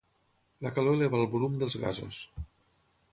La 0.67 0.71
calor 0.77 0.97
eleva 0.97 1.19
el 1.19 1.29
volum 1.35 1.59
dels 1.65 1.77
gasos. 1.87 2.23